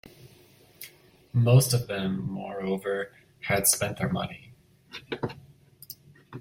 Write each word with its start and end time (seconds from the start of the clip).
Most 1.31 1.73
of 1.75 1.85
them, 1.85 2.21
moreover, 2.27 3.11
had 3.41 3.67
spent 3.67 3.99
their 3.99 4.09
money. 4.09 4.51